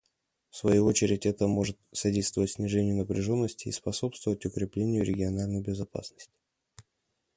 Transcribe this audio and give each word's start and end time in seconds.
В 0.49 0.55
свою 0.57 0.85
очередь, 0.87 1.27
это 1.27 1.45
может 1.45 1.77
содействовать 1.91 2.49
снижению 2.49 2.95
напряженности 2.97 3.67
и 3.67 3.71
способствовать 3.71 4.43
укреплению 4.47 5.03
региональной 5.03 5.61
безопасности. 5.61 6.31